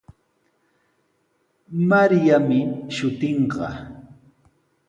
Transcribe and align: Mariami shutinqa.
Mariami 1.89 2.61
shutinqa. 2.95 3.67